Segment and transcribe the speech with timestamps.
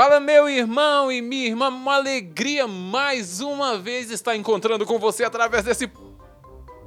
[0.00, 5.24] Fala, meu irmão e minha irmã, uma alegria mais uma vez estar encontrando com você
[5.24, 5.92] através desse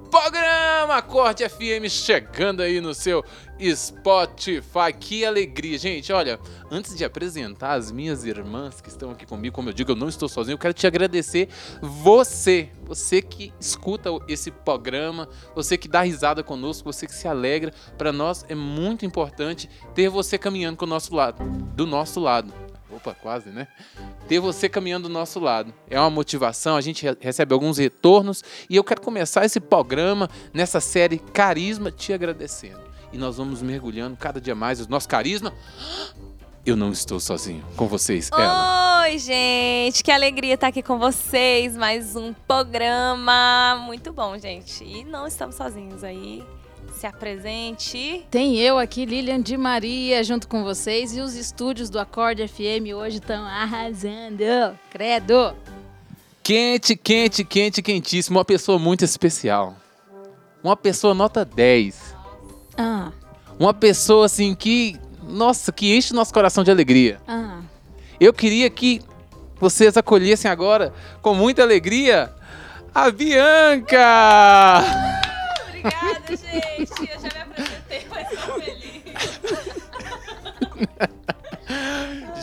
[0.09, 3.23] programa Corte FM chegando aí no seu
[3.76, 4.91] Spotify.
[4.99, 6.12] Que alegria, gente.
[6.12, 6.40] Olha,
[6.71, 10.09] antes de apresentar as minhas irmãs que estão aqui comigo, como eu digo, eu não
[10.09, 11.49] estou sozinho, eu quero te agradecer
[11.84, 17.71] você, você que escuta esse programa, você que dá risada conosco, você que se alegra.
[17.95, 21.43] Para nós é muito importante ter você caminhando com o nosso lado,
[21.76, 22.52] do nosso lado.
[22.96, 23.68] Opa, quase, né?
[24.28, 25.74] Ter você caminhando do nosso lado.
[25.90, 30.80] É uma motivação, a gente recebe alguns retornos e eu quero começar esse programa nessa
[30.80, 32.82] série Carisma te agradecendo.
[33.12, 35.54] E nós vamos mergulhando cada dia mais o nosso carisma.
[36.66, 37.63] Eu não estou sozinho.
[37.76, 39.02] Com vocês, ela.
[39.04, 40.04] Oi, gente.
[40.04, 41.76] Que alegria estar aqui com vocês.
[41.76, 43.84] Mais um programa.
[43.85, 44.84] Muito bom, gente.
[44.84, 46.44] E não estamos sozinhos aí
[47.04, 48.26] se apresente.
[48.32, 51.13] Tem eu aqui, Lilian de Maria, junto com vocês.
[51.13, 54.77] E os estúdios do Acorde FM hoje estão arrasando.
[54.90, 55.54] Credo!
[56.41, 58.37] Quente, quente, quente, quentíssimo.
[58.37, 59.76] Uma pessoa muito especial.
[60.63, 62.15] Uma pessoa nota 10.
[62.77, 63.12] Ah.
[63.60, 64.97] Uma pessoa assim que,
[65.28, 67.19] nossa, que enche nosso coração de alegria.
[67.28, 67.59] Ah.
[68.17, 69.01] Eu queria que
[69.59, 72.34] vocês acolhessem agora com muita alegria
[72.95, 74.00] a Bianca!
[75.84, 77.12] Obrigada, gente.
[77.12, 79.03] Eu já me apresentei, mas tô feliz.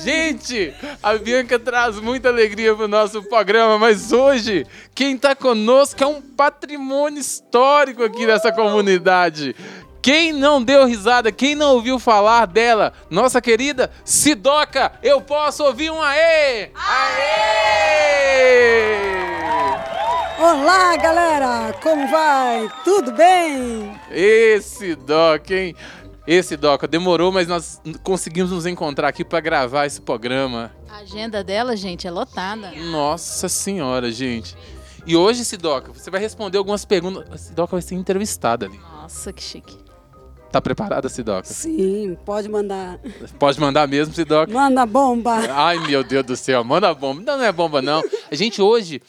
[0.03, 6.07] Gente, a Bianca traz muita alegria pro nosso programa, mas hoje quem tá conosco é
[6.07, 9.55] um patrimônio histórico aqui dessa comunidade.
[10.03, 15.91] Quem não deu risada, quem não ouviu falar dela, nossa querida Sidoca, eu posso ouvir
[15.91, 16.71] um aê!
[16.75, 18.01] Aê!
[20.43, 21.71] Olá, galera!
[21.83, 22.67] Como vai?
[22.83, 23.95] Tudo bem?
[24.11, 25.77] Esse Doc, hein?
[26.27, 30.73] Esse Doc, demorou, mas nós conseguimos nos encontrar aqui para gravar esse programa.
[30.89, 32.73] A agenda dela, gente, é lotada.
[32.91, 34.57] Nossa senhora, gente.
[35.07, 37.31] E hoje, Sidoca, você vai responder algumas perguntas.
[37.31, 38.79] A Sidoca vai ser entrevistada ali.
[38.79, 39.77] Nossa, que chique.
[40.51, 41.45] Tá preparada, Sidoca?
[41.45, 42.99] Sim, pode mandar.
[43.39, 44.51] Pode mandar mesmo, Sidoca?
[44.51, 45.35] Manda bomba!
[45.51, 47.23] Ai, meu Deus do céu, manda bomba.
[47.25, 48.03] Não, não é bomba, não.
[48.31, 49.01] A gente hoje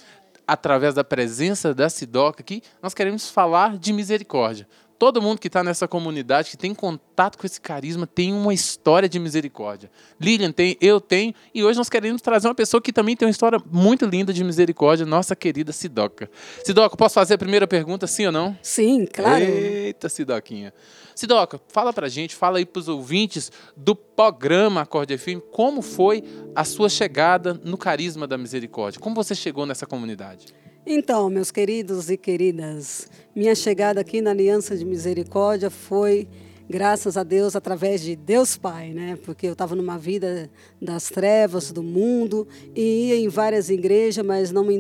[0.52, 4.68] através da presença da Sidoca aqui, nós queremos falar de misericórdia.
[5.02, 9.10] Todo mundo que está nessa comunidade, que tem contato com esse carisma, tem uma história
[9.10, 9.90] de misericórdia.
[10.20, 13.32] Lilian tem, eu tenho, e hoje nós queremos trazer uma pessoa que também tem uma
[13.32, 16.30] história muito linda de misericórdia, nossa querida Sidoca.
[16.64, 18.56] Sidoca, posso fazer a primeira pergunta, sim ou não?
[18.62, 19.44] Sim, claro.
[19.44, 20.72] Eita, Sidoquinha.
[21.16, 26.24] Sidoca, fala pra gente, fala aí pros ouvintes do programa Acorde FM, como foi
[26.56, 29.02] a sua chegada no carisma da misericórdia?
[29.02, 30.61] Como você chegou nessa comunidade?
[30.86, 36.28] Então, meus queridos e queridas, minha chegada aqui na Aliança de Misericórdia foi,
[36.68, 39.16] graças a Deus, através de Deus Pai, né?
[39.24, 40.50] Porque eu estava numa vida
[40.82, 44.76] das trevas, do mundo, e ia em várias igrejas, mas não me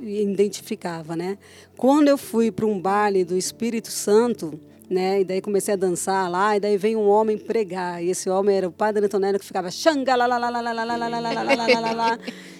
[0.00, 1.36] identificava, né?
[1.76, 4.58] Quando eu fui para um baile do Espírito Santo,
[4.88, 5.20] né?
[5.20, 8.02] E daí comecei a dançar lá, e daí veio um homem pregar.
[8.02, 10.16] E esse homem era o padre Antonello que ficava xanga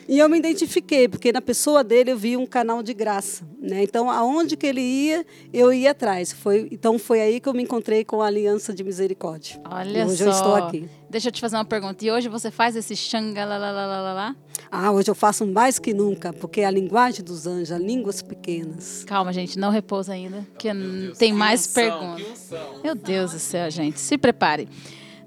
[0.08, 3.44] e eu me identifiquei, porque na pessoa dele eu vi um canal de graça.
[3.60, 3.82] Né?
[3.82, 6.32] Então, aonde que ele ia, eu ia atrás.
[6.32, 9.60] Foi, então, foi aí que eu me encontrei com a Aliança de Misericórdia.
[9.70, 10.24] Olha hoje só.
[10.24, 10.88] eu estou aqui.
[11.08, 12.04] Deixa eu te fazer uma pergunta.
[12.04, 14.34] E hoje você faz esse xangalalalalá?
[14.70, 18.22] Ah, hoje eu faço mais que nunca, porque é a linguagem dos anjos, a línguas
[18.22, 19.04] pequenas.
[19.04, 22.50] Calma, gente, não repousa ainda, que oh, tem mais perguntas.
[22.82, 24.00] Meu Deus do céu, gente.
[24.00, 24.68] Se prepare.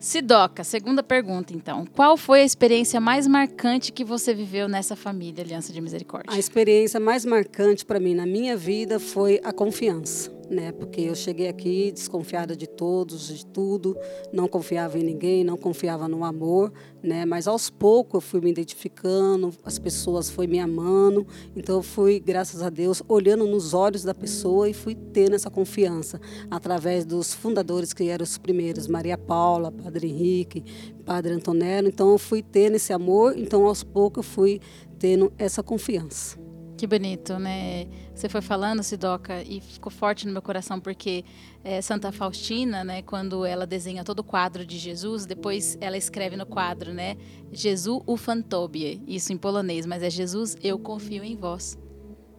[0.06, 1.84] Sidoca, segunda pergunta, então.
[1.84, 6.32] Qual foi a experiência mais marcante que você viveu nessa família Aliança de Misericórdia?
[6.32, 10.72] A experiência mais marcante para mim na minha vida foi a confiança né?
[10.72, 13.98] Porque eu cheguei aqui desconfiada de todos, de tudo,
[14.32, 16.72] não confiava em ninguém, não confiava no amor,
[17.02, 17.26] né?
[17.26, 21.26] Mas aos poucos eu fui me identificando, as pessoas foi me amando,
[21.56, 25.50] então eu fui, graças a Deus, olhando nos olhos da pessoa e fui tendo essa
[25.50, 26.20] confiança
[26.50, 30.64] através dos fundadores que eram os primeiros, Maria Paula, Padre Henrique,
[31.06, 34.60] Padre Antonello, então eu fui tendo esse amor, então aos poucos eu fui
[34.98, 36.45] tendo essa confiança.
[36.78, 37.88] Que bonito, né?
[38.14, 41.24] Você foi falando, Sidoca, e ficou forte no meu coração, porque
[41.64, 46.36] é, Santa Faustina, né, quando ela desenha todo o quadro de Jesus, depois ela escreve
[46.36, 47.16] no quadro, né,
[47.50, 51.78] Jesus ufantobie, isso em polonês, mas é Jesus, eu confio em vós.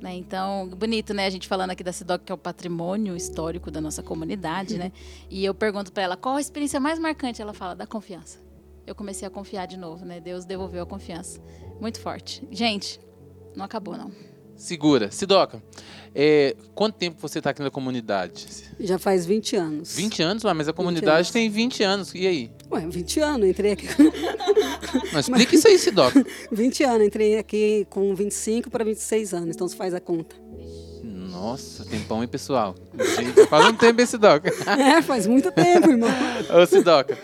[0.00, 0.14] Né?
[0.16, 1.24] Então, bonito, né?
[1.24, 4.92] A gente falando aqui da Sidoca, que é o patrimônio histórico da nossa comunidade, né?
[5.30, 7.40] E eu pergunto para ela qual a experiência mais marcante.
[7.40, 8.38] Ela fala da confiança.
[8.86, 10.20] Eu comecei a confiar de novo, né?
[10.20, 11.40] Deus devolveu a confiança.
[11.80, 12.46] Muito forte.
[12.50, 13.00] Gente,
[13.56, 14.12] não acabou, não.
[14.56, 15.10] Segura.
[15.10, 15.62] Sidoca,
[16.14, 18.46] é, quanto tempo você está aqui na comunidade?
[18.80, 19.96] Já faz 20 anos.
[19.96, 20.44] 20 anos?
[20.44, 22.14] Mas a comunidade tem 20 anos.
[22.14, 22.50] E aí?
[22.70, 23.88] Ué, 20 anos, entrei aqui.
[25.12, 26.24] Não, explica isso aí, Sidoca.
[26.50, 30.36] 20 anos, entrei aqui com 25 para 26 anos, então você faz a conta.
[31.02, 32.74] Nossa, tempão, hein, pessoal?
[32.94, 34.50] Gente, faz um tempo esse Sidoca.
[34.66, 36.08] É, faz muito tempo, irmão.
[36.50, 37.18] Ô, Sidoca.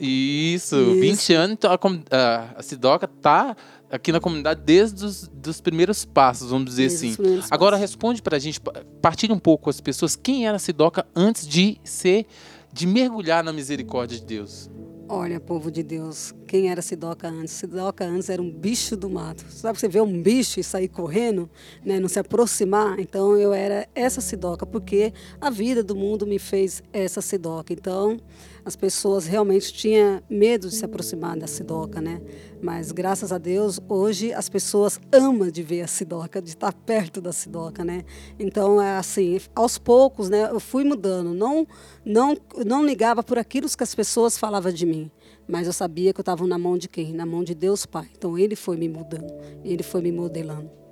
[0.00, 3.56] Isso, Isso, 20 anos, então a, a, a Sidoca tá
[3.90, 7.40] aqui na comunidade desde os dos primeiros passos, vamos dizer desde assim.
[7.50, 8.60] Agora responde para a gente,
[9.00, 12.26] partilhe um pouco com as pessoas, quem era Sidoca antes de ser,
[12.72, 14.70] de mergulhar na misericórdia de Deus?
[15.10, 17.54] Olha, povo de Deus, quem era Sidoca antes?
[17.54, 19.42] Sidoca antes era um bicho do mato.
[19.48, 21.48] Sabe, você vê um bicho e sair correndo,
[21.82, 23.00] né, não se aproximar?
[23.00, 27.72] Então eu era essa Sidoca, porque a vida do mundo me fez essa Sidoca.
[27.72, 28.20] Então
[28.64, 32.20] as pessoas realmente tinham medo de se aproximar da Sidoca, né?
[32.60, 37.20] Mas graças a Deus, hoje as pessoas amam de ver a Sidoca, de estar perto
[37.20, 38.04] da Sidoca, né?
[38.38, 41.32] Então, é assim, aos poucos, né, eu fui mudando.
[41.34, 41.66] Não,
[42.04, 45.10] não, não ligava por aquilo que as pessoas falavam de mim.
[45.46, 47.12] Mas eu sabia que eu estava na mão de quem?
[47.12, 48.08] Na mão de Deus Pai.
[48.16, 49.32] Então, Ele foi me mudando.
[49.64, 50.87] Ele foi me modelando.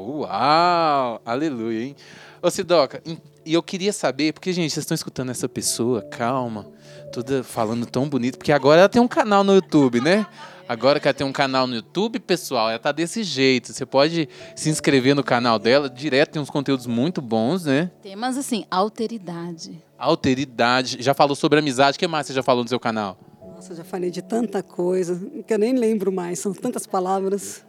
[0.00, 1.20] Uau!
[1.24, 1.96] Aleluia, hein?
[2.42, 3.02] Ô, Sidoca,
[3.44, 6.66] e eu queria saber, porque, gente, vocês estão escutando essa pessoa, calma,
[7.12, 10.26] toda falando tão bonito, porque agora ela tem um canal no YouTube, né?
[10.66, 13.72] Agora que ela tem um canal no YouTube, pessoal, ela tá desse jeito.
[13.72, 17.90] Você pode se inscrever no canal dela, direto tem uns conteúdos muito bons, né?
[18.00, 19.82] Temas assim, alteridade.
[19.98, 20.98] Alteridade.
[21.00, 21.96] Já falou sobre amizade.
[21.96, 23.18] O que mais você já falou no seu canal?
[23.42, 26.38] Nossa, já falei de tanta coisa que eu nem lembro mais.
[26.38, 27.64] São tantas palavras.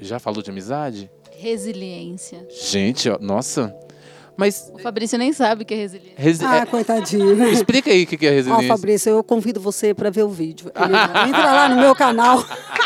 [0.00, 1.10] Já falou de amizade?
[1.36, 2.46] Resiliência.
[2.50, 3.74] Gente, ó, nossa.
[4.36, 4.72] Mas...
[4.72, 6.14] O Fabrício nem sabe o que é resiliência.
[6.16, 6.66] Resi ah, é...
[6.66, 7.44] coitadinho.
[7.52, 8.72] Explica aí o que é resiliência.
[8.72, 10.72] Ó, Fabrício, eu convido você para ver o vídeo.
[11.28, 12.42] Entra lá no meu canal.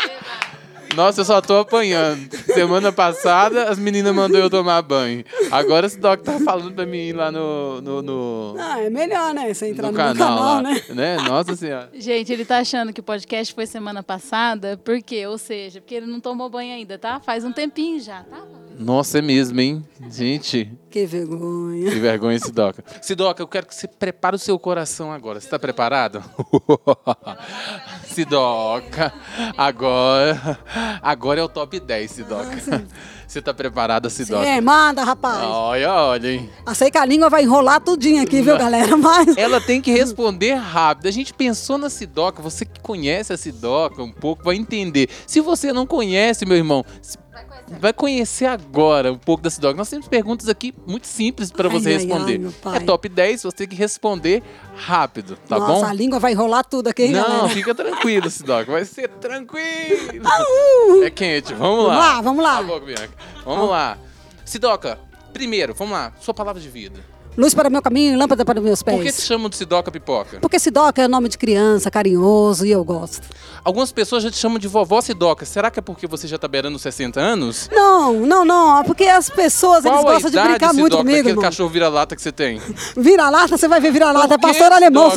[0.95, 2.29] Nossa, eu só tô apanhando.
[2.53, 5.23] Semana passada, as meninas mandou eu tomar banho.
[5.51, 7.81] Agora esse Doc tá falando pra mim ir lá no.
[7.81, 9.53] no, no ah, é melhor, né?
[9.53, 10.81] Você entrar no, no canal, canal né?
[10.89, 11.17] né?
[11.17, 11.89] Nossa Senhora.
[11.93, 15.27] Gente, ele tá achando que o podcast foi semana passada, por quê?
[15.27, 17.19] Ou seja, porque ele não tomou banho ainda, tá?
[17.19, 18.41] Faz um tempinho já, tá?
[18.77, 19.85] Nossa, é mesmo, hein?
[20.09, 20.71] Gente.
[20.89, 21.91] Que vergonha.
[21.91, 22.83] Que vergonha, Sidoca.
[23.01, 25.39] Sidoca, eu quero que você prepare o seu coração agora.
[25.39, 26.23] Você está preparado?
[28.07, 29.13] Sidoca,
[29.57, 30.59] agora,
[31.01, 32.57] agora é o top 10, Sidoca.
[33.27, 34.45] Você está preparada, Sidoca?
[34.45, 35.43] É, manda, rapaz.
[35.43, 36.49] Olha, olha, hein?
[36.73, 38.95] Sei que a língua vai enrolar tudinho aqui, viu, galera?
[38.95, 39.35] Mas...
[39.37, 41.07] Ela tem que responder rápido.
[41.07, 45.09] A gente pensou na Sidoca, você que conhece a Sidoca um pouco, vai entender.
[45.27, 46.85] Se você não conhece, meu irmão,
[47.79, 49.75] vai conhecer agora um pouco da Sidoca.
[49.75, 52.41] Nós temos perguntas aqui muito simples para você ai, responder.
[52.65, 54.43] Ai, é top 10, você tem que responder
[54.75, 55.79] rápido, tá Nossa, bom?
[55.79, 57.49] Nossa, a língua vai enrolar tudo aqui, Não, galera.
[57.49, 58.71] fica tranquilo, Sidoca.
[58.71, 60.23] Vai ser tranquilo.
[61.03, 61.95] é quente, vamos lá.
[61.95, 62.55] Vamos lá, vamos lá.
[62.57, 63.13] Tá bom, Bianca.
[63.43, 63.97] Vamos lá.
[64.43, 64.99] Sidoca,
[65.33, 66.13] primeiro, vamos lá.
[66.19, 67.14] Sua palavra de vida.
[67.37, 68.97] Luz para o meu caminho lâmpada para meus pés.
[68.97, 70.37] Por que te chamam de Sidoca Pipoca?
[70.39, 73.27] Porque Sidoca é nome de criança, carinhoso e eu gosto.
[73.63, 75.45] Algumas pessoas já te chamam de vovó Sidoca.
[75.45, 77.69] Será que é porque você já tá beirando 60 anos?
[77.73, 78.79] Não, não, não.
[78.79, 81.19] É porque as pessoas Qual eles gostam de brincar Sidoca, muito comigo.
[81.29, 82.61] Aquele cachorro vira-lata que você tem?
[82.95, 83.57] Vira-lata?
[83.57, 84.35] Você vai ver vira-lata.
[84.35, 85.11] É pastor alemão.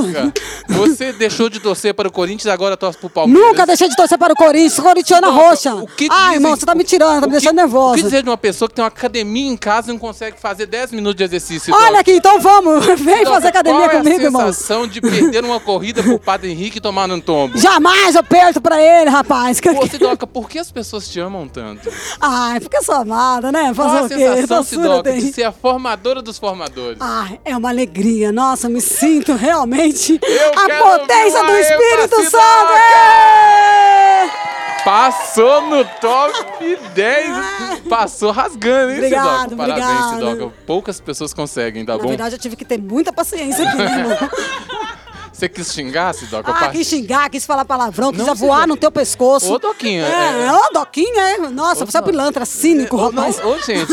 [0.68, 3.48] Você deixou de torcer para o Corinthians e agora torce pro Palmeiras.
[3.48, 4.80] Nunca deixei de torcer para o Corinthians.
[4.80, 5.74] Corintiana roxa.
[5.74, 7.92] O que Ai, irmão, você tá me tirando, tá me deixando nervosa.
[7.92, 10.38] O que dizer de uma pessoa que tem uma academia em casa e não consegue
[10.40, 11.74] fazer 10 minutos de exercício?
[11.74, 12.86] Olha aqui, então vamos.
[13.00, 14.40] Vem fazer academia qual comigo, irmão.
[14.42, 14.88] É a sensação irmão?
[14.88, 17.58] de perder uma corrida pro Padre Henrique e tomar um tombo?
[17.58, 19.60] Jamais eu perco pra ele, rapaz.
[19.60, 21.90] Pô, Sidoca, por que as pessoas te amam tanto?
[22.20, 23.72] Ai, porque eu sou amada, né?
[23.74, 26.98] Fazer qual a sensação, Sidoca, de ser a formadora dos formadores?
[27.00, 28.32] Ah, é uma alegria.
[28.32, 33.37] Nossa, eu me sinto realmente eu a potência do Espírito Santo.
[34.88, 36.32] Passou no top
[36.94, 37.80] 10.
[37.90, 39.56] Passou rasgando, hein, obrigado, Sidoca?
[39.68, 40.54] Parabéns, Sidoca.
[40.66, 42.04] Poucas pessoas conseguem, tá Na bom?
[42.04, 44.16] Na verdade, eu tive que ter muita paciência aqui, né, irmão?
[45.38, 46.50] Você quis xingar, Sidoca?
[46.50, 49.52] Ah, quis xingar, quis falar palavrão, quis voar no teu pescoço.
[49.54, 50.04] Ô, Doquinha.
[50.04, 50.52] É, é...
[50.52, 51.38] ô, Doquinha, é.
[51.48, 53.38] Nossa, ô, você é pilantra, cínico, ô, rapaz.
[53.38, 53.92] Ô, gente,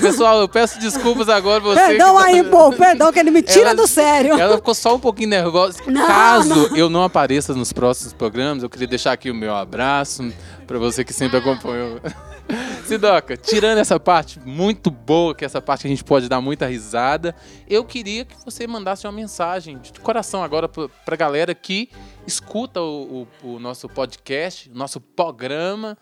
[0.00, 1.78] pessoal, eu peço desculpas agora você.
[1.78, 4.40] Perdão aí, pô, perdão, que ele me tira ela, do sério.
[4.40, 5.80] Ela ficou só um pouquinho nervosa.
[5.86, 6.76] Não, Caso não.
[6.76, 10.32] eu não apareça nos próximos programas, eu queria deixar aqui o meu abraço
[10.66, 12.00] pra você que sempre acompanhou.
[12.84, 16.40] Sidoca, tirando essa parte muito boa, que é essa parte que a gente pode dar
[16.40, 17.34] muita risada,
[17.68, 21.90] eu queria que você mandasse uma mensagem de coração agora para a galera que
[22.26, 25.98] escuta o, o, o nosso podcast, o nosso programa,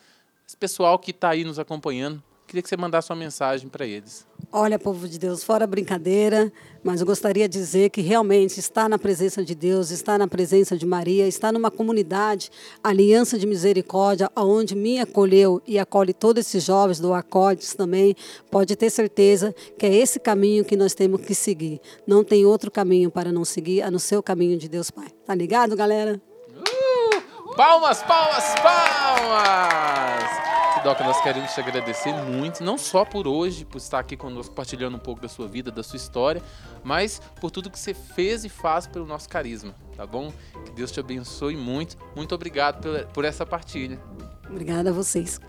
[0.46, 2.22] esse pessoal que está aí nos acompanhando.
[2.46, 4.26] Queria que você mandasse uma mensagem para eles.
[4.52, 8.96] Olha, povo de Deus, fora brincadeira, mas eu gostaria de dizer que realmente estar na
[8.96, 12.50] presença de Deus, estar na presença de Maria, estar numa comunidade,
[12.82, 18.14] Aliança de Misericórdia, onde me acolheu e acolhe todos esses jovens do Acordes também,
[18.50, 21.80] pode ter certeza que é esse caminho que nós temos que seguir.
[22.06, 25.08] Não tem outro caminho para não seguir a no seu caminho de Deus Pai.
[25.26, 26.22] Tá ligado, galera?
[26.52, 30.53] Uh, palmas, palmas, palmas!
[30.84, 34.98] Doca, nós queremos te agradecer muito, não só por hoje, por estar aqui conosco, partilhando
[34.98, 36.42] um pouco da sua vida, da sua história,
[36.82, 40.30] mas por tudo que você fez e faz pelo nosso carisma, tá bom?
[40.66, 41.96] Que Deus te abençoe muito.
[42.14, 43.98] Muito obrigado por, por essa partilha.
[44.46, 45.40] Obrigada a vocês.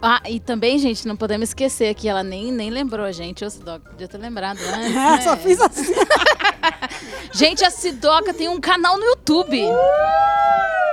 [0.00, 3.44] Ah, e também, gente, não podemos esquecer que ela nem, nem lembrou a gente.
[3.44, 4.94] Ô, Sidoca, podia ter lembrado antes.
[4.94, 5.20] né?
[5.20, 5.92] Só fiz assim.
[7.34, 9.60] gente, a Sidoca tem um canal no YouTube.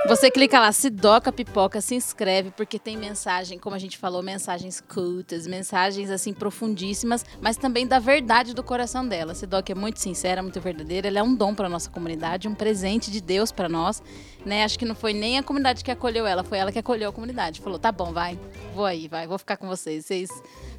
[0.08, 4.80] Você clica lá, Sidoca Pipoca, se inscreve, porque tem mensagem, como a gente falou, mensagens
[4.80, 9.34] cultas, mensagens assim profundíssimas, mas também da verdade do coração dela.
[9.34, 13.10] Sidoca é muito sincera, muito verdadeira, ela é um dom para nossa comunidade, um presente
[13.10, 14.02] de Deus para nós,
[14.46, 14.64] né?
[14.64, 17.12] Acho que não foi nem a comunidade que acolheu ela, foi ela que acolheu a
[17.12, 17.60] comunidade.
[17.60, 18.38] Falou: "Tá bom, vai.
[18.74, 20.06] Vou aí, vai, vou ficar com vocês.
[20.06, 20.30] Vocês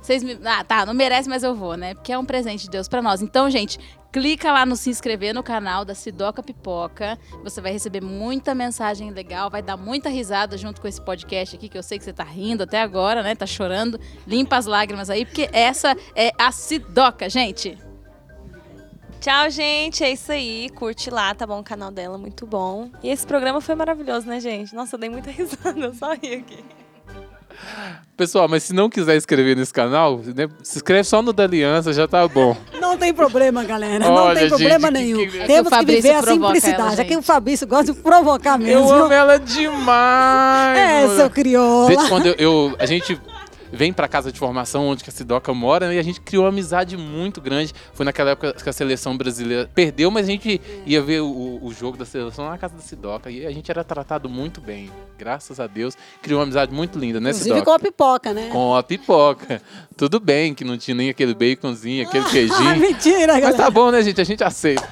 [0.02, 1.94] vocês me Ah, tá, não merece, mas eu vou, né?
[1.94, 3.22] Porque é um presente de Deus para nós.
[3.22, 3.78] Então, gente,
[4.12, 7.18] clica lá no se inscrever no canal da Sidoca Pipoca.
[7.44, 11.70] Você vai receber muita mensagem legal, vai dar muita risada junto com esse podcast aqui,
[11.70, 13.36] que eu sei que você tá rindo até agora, né?
[13.36, 14.00] Tá chorando.
[14.28, 17.78] Limpa as lágrimas aí, porque essa é a Sidoca, gente.
[19.20, 20.04] Tchau, gente.
[20.04, 20.70] É isso aí.
[20.70, 21.60] Curte lá, tá bom?
[21.60, 22.90] O canal dela, muito bom.
[23.04, 24.74] E esse programa foi maravilhoso, né, gente?
[24.74, 26.64] Nossa, eu dei muita risada, eu só ri aqui.
[28.16, 31.92] Pessoal, mas se não quiser inscrever nesse canal, né, se inscreve só no da Aliança,
[31.92, 32.56] já tá bom.
[32.90, 34.10] Não tem problema, galera.
[34.10, 35.18] Olha, não tem problema gente, que- nenhum.
[35.18, 37.02] que- É que Temos o que, viver a simplicidade.
[37.02, 37.26] Aqui o gente.
[37.26, 38.90] Fabrício gosta de provocar mesmo.
[38.90, 40.78] Eu amo ela demais!
[40.78, 41.88] É, seu crioula.
[41.88, 43.20] Desde quando eu, eu- a gente
[43.72, 46.44] vem pra casa de formação onde que a Sidoca mora né, e a gente criou
[46.44, 47.74] uma amizade muito grande.
[47.94, 51.74] Foi naquela época que a seleção brasileira perdeu, mas a gente ia ver o, o
[51.74, 54.90] jogo da seleção lá na casa da Sidoca e a gente era tratado muito bem.
[55.18, 55.96] Graças a Deus.
[56.22, 57.66] Criou uma amizade muito linda, né, Inclusive Sidoca?
[57.66, 58.50] com a pipoca, né?
[58.52, 59.62] Com a pipoca.
[59.98, 62.76] Tudo bem que não tinha nem aquele baconzinho, aquele Ah, queijinho.
[62.80, 63.58] mentira, Mas galera.
[63.58, 64.20] tá bom, né, gente?
[64.22, 64.88] A gente aceita.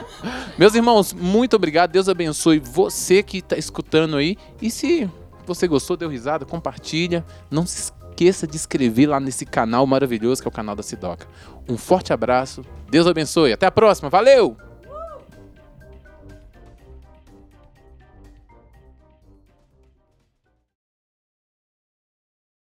[0.57, 1.91] Meus irmãos, muito obrigado.
[1.91, 4.36] Deus abençoe você que tá escutando aí.
[4.62, 5.10] E se
[5.46, 7.25] você gostou, deu risada, compartilha.
[7.50, 11.27] Não se esqueça de inscrever lá nesse canal maravilhoso que é o canal da Sidoca.
[11.69, 12.63] Um forte abraço.
[12.89, 13.53] Deus abençoe.
[13.53, 14.09] Até a próxima.
[14.09, 14.66] Valeu!